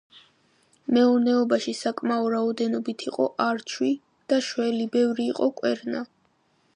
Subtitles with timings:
[0.95, 3.93] მეურნეობაში საკმაო რაოდენობით იყო არჩვი
[4.33, 6.03] და შველი, ბევრი იყო კვერნა.